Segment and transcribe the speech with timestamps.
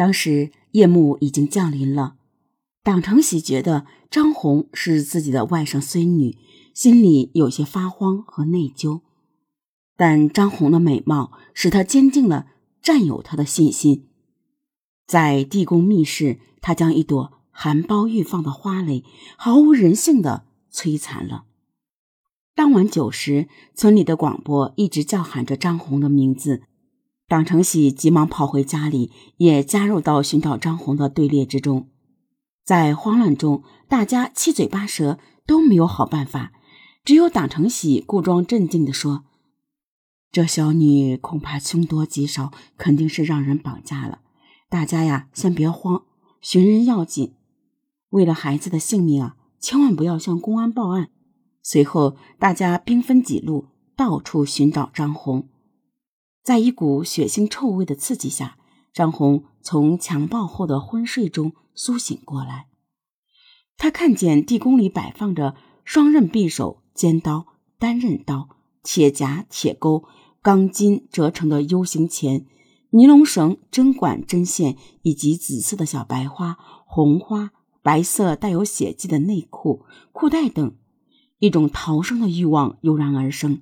[0.00, 2.16] 当时夜幕已经降临了，
[2.82, 6.38] 党成喜觉得张红是自己的外甥孙女，
[6.72, 9.02] 心里有些发慌和内疚。
[9.98, 12.46] 但张红的美貌使他坚定了
[12.80, 14.06] 占有她的信心。
[15.06, 19.04] 在地宫密室，他将一朵含苞欲放的花蕾
[19.36, 21.44] 毫无人性的摧残了。
[22.54, 26.62] 当晚九时，村里的广播一直叫喊着张红的名字。
[27.30, 31.88] 党成喜急忙跑回家里，也加入到寻找张红的队列之中。
[32.64, 36.52] 在慌乱中，大家七嘴八舌都没有好办法，
[37.04, 39.26] 只有党成喜故装镇静地说
[40.32, 44.22] ：“这小女恐怕凶多吉少，肯定是让人绑架了。
[44.68, 46.02] 大家呀，先别慌，
[46.40, 47.34] 寻人要紧。
[48.08, 51.10] 为了孩子的性命啊，千万不要向公安报案。”
[51.62, 55.48] 随后，大家兵分几路，到处寻找张红。
[56.42, 58.56] 在一股血腥臭味的刺激下，
[58.92, 62.66] 张红从强暴后的昏睡中苏醒过来。
[63.76, 67.46] 他看见地宫里摆放着双刃匕首、尖刀、
[67.78, 68.48] 单刃刀、
[68.82, 70.04] 铁夹、铁钩、
[70.42, 72.46] 钢筋折成的 U 型钳、
[72.90, 77.52] 尼龙绳、针管、针线，以及紫色的小白花、红花、
[77.82, 80.74] 白色带有血迹的内裤、裤带等。
[81.38, 83.60] 一种逃生的欲望油然而生。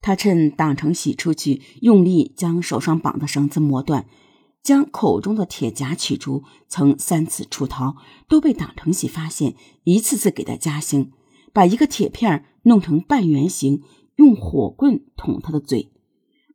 [0.00, 4.06] 他趁党成喜出去，用力将手上绑的绳子磨断，
[4.62, 11.12] 将口中的铁夹取出，曾三次出逃，都被党成喜发现，一次次给他加刑，
[11.52, 13.82] 把一个铁片弄成半圆形，
[14.16, 15.92] 用火棍捅他的嘴，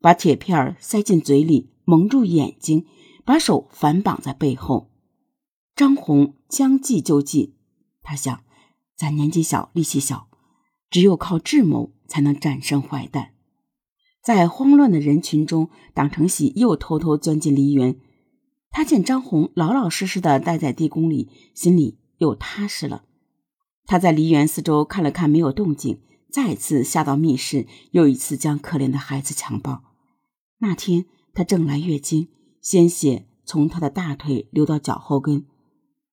[0.01, 2.88] 把铁片塞进嘴里，蒙住眼睛，
[3.23, 4.89] 把手反绑在背后。
[5.75, 7.53] 张红将计就计，
[8.01, 8.43] 他想，
[8.95, 10.29] 咱年纪小，力气小，
[10.89, 13.33] 只有靠智谋才能战胜坏蛋。
[14.25, 17.99] 在慌乱的人群中，党成喜又偷偷钻进梨园。
[18.71, 23.03] 他见张红老老实实的待在地宫里，心里又踏实了。
[23.85, 26.01] 他在梨园四周看了看，没有动静，
[26.31, 29.83] 再次下到密室，又一次将可怜的孩子强暴。
[30.57, 31.05] 那天
[31.35, 32.29] 他正来月经，
[32.63, 35.45] 鲜血从他的大腿流到脚后跟，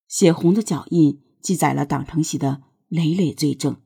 [0.06, 3.78] 血红的脚印记载了党成喜的累累罪证。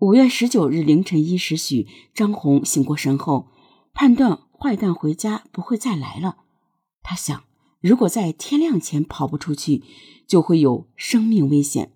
[0.00, 3.48] 五月十九日凌晨一时许，张红醒过神后，
[3.92, 6.38] 判断坏蛋回家不会再来了。
[7.02, 7.44] 他想，
[7.82, 9.84] 如果在天亮前跑不出去，
[10.26, 11.92] 就会有生命危险。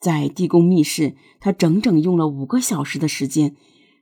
[0.00, 3.54] 在地宫密室，他整整用了五个小时的时间。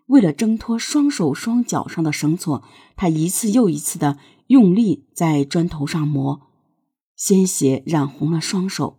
[0.07, 2.63] 为了挣脱双手双脚上的绳索，
[2.97, 4.17] 他一次又一次的
[4.47, 6.41] 用力在砖头上磨，
[7.15, 8.97] 鲜血染红了双手。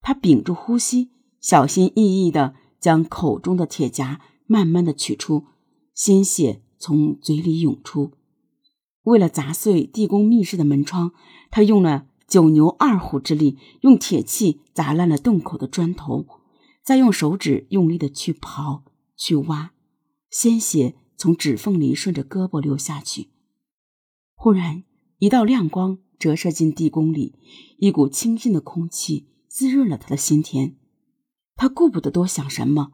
[0.00, 1.10] 他屏住呼吸，
[1.40, 2.54] 小心翼翼的。
[2.82, 5.44] 将口中的铁夹慢慢的取出，
[5.94, 8.10] 鲜血从嘴里涌出。
[9.04, 11.12] 为了砸碎地宫密室的门窗，
[11.50, 16.26] 他用了九牛二虎之力，用铁器砸烂了洞口的砖头，
[16.84, 18.82] 再用手指用力的去刨、
[19.16, 19.72] 去挖，
[20.28, 23.28] 鲜血从指缝里顺着胳膊流下去。
[24.34, 24.82] 忽然，
[25.18, 27.36] 一道亮光折射进地宫里，
[27.78, 30.76] 一股清新的空气滋润了他的心田。
[31.62, 32.90] 他顾不得多想什么，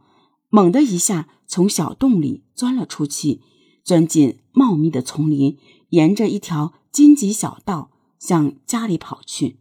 [0.51, 3.41] 猛地一下从小洞里钻了出去，
[3.83, 5.57] 钻进茂密的丛林，
[5.89, 9.57] 沿着一条荆棘小道向家里跑去。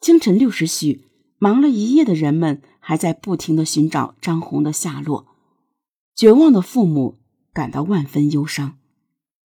[0.00, 1.08] 清晨六时许，
[1.40, 5.26] 忙了一夜的人们还在不停的寻找张红的下落，
[6.14, 7.18] 绝望的父母
[7.52, 8.78] 感到万分忧伤。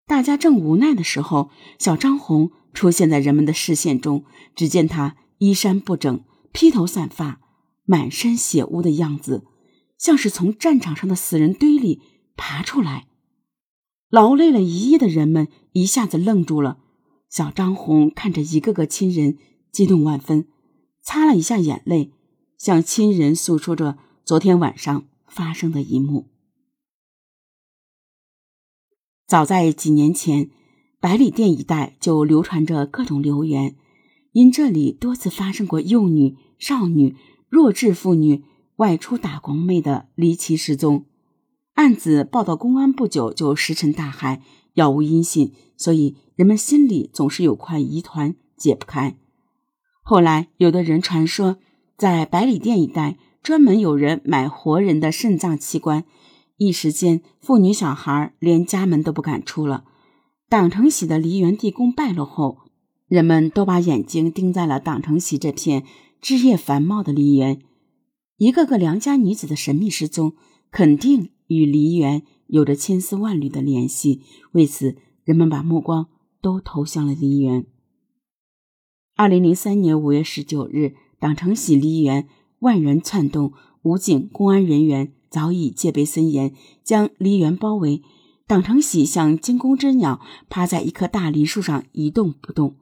[0.06, 1.50] 大家正无奈的时候，
[1.80, 4.26] 小张红出现在人们的视线中。
[4.56, 7.42] 只见他衣衫不整，披头散发。
[7.88, 9.46] 满身血污的样子，
[9.98, 12.02] 像是从战场上的死人堆里
[12.36, 13.08] 爬出来。
[14.10, 16.80] 劳累了一夜的人们一下子愣住了。
[17.30, 19.38] 小张红看着一个个亲人，
[19.72, 20.48] 激动万分，
[21.02, 22.12] 擦了一下眼泪，
[22.58, 26.28] 向亲人诉说着昨天晚上发生的一幕。
[29.26, 30.52] 早在几年前，
[31.00, 33.78] 百里店一带就流传着各种流言，
[34.34, 37.16] 因这里多次发生过幼女、少女。
[37.50, 38.44] 弱智妇女
[38.76, 41.06] 外出打工妹的离奇失踪
[41.74, 44.42] 案子报到公安不久就石沉大海，
[44.74, 49.16] 杳无音信，所以人们心里总是有块疑团解不开。
[50.02, 51.58] 后来，有的人传说，
[51.98, 56.04] 在百里店一带专门有人买活人的肾脏器官，
[56.58, 59.84] 一时间妇女小孩连家门都不敢出了。
[60.50, 62.58] 党承喜的梨园地宫败落后，
[63.08, 65.84] 人们都把眼睛盯在了党承喜这片。
[66.22, 67.62] 枝叶繁茂的梨园，
[68.38, 70.34] 一个个良家女子的神秘失踪，
[70.72, 74.22] 肯定与梨园有着千丝万缕的联系。
[74.52, 76.08] 为此，人们把目光
[76.42, 77.66] 都投向了梨园。
[79.16, 82.28] 二零零三年五月十九日，党城喜梨园
[82.60, 83.54] 万人窜动，
[83.84, 86.54] 武警、公安人员早已戒备森严，
[86.84, 88.02] 将梨园包围。
[88.46, 92.76] 党承喜像惊弓之鸟，趴在一棵大梨树上一动不动。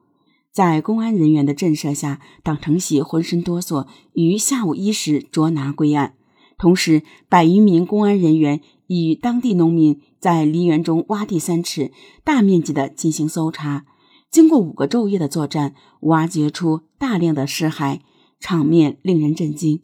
[0.56, 6.16] 在公安人员的震慑下，党成喜浑身哆嗦，于下午一时捉拿归案。
[6.58, 11.92] 同时，百余名公安人员与当地农民在梨园中挖地三尺，
[12.24, 13.86] 大面积的进行搜查。
[14.32, 18.00] 经过五个昼夜的作战，挖掘出大量的尸骸，
[18.40, 19.82] 场面令人震惊。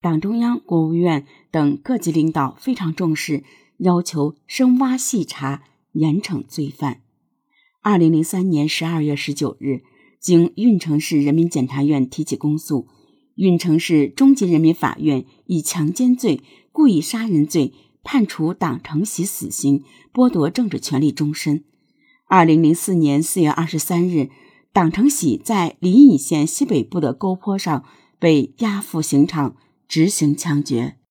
[0.00, 3.42] 党中央、国务院等各级领导非常重视，
[3.78, 5.64] 要求深挖细查，
[5.94, 7.00] 严惩罪犯。
[7.82, 9.80] 二零零三年十二月十九日，
[10.18, 12.86] 经运城市人民检察院提起公诉，
[13.36, 16.42] 运城市中级人民法院以强奸罪、
[16.72, 17.72] 故意杀人罪
[18.04, 19.82] 判处党成喜死刑，
[20.12, 21.64] 剥夺政治权利终身。
[22.26, 24.28] 二零零四年四月二十三日，
[24.74, 27.86] 党成喜在临沂县西北部的沟坡上
[28.18, 29.56] 被押赴刑场
[29.88, 30.96] 执行枪决。